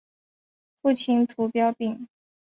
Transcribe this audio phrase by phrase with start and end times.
[0.81, 2.07] 父亲涂秉彰。